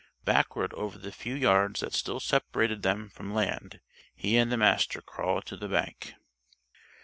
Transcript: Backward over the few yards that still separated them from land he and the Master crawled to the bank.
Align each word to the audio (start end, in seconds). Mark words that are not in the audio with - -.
Backward 0.25 0.73
over 0.73 0.97
the 0.97 1.11
few 1.11 1.35
yards 1.35 1.81
that 1.81 1.93
still 1.93 2.19
separated 2.19 2.81
them 2.81 3.07
from 3.11 3.35
land 3.35 3.81
he 4.15 4.35
and 4.35 4.51
the 4.51 4.57
Master 4.57 4.99
crawled 4.99 5.45
to 5.45 5.55
the 5.57 5.69
bank. 5.69 6.15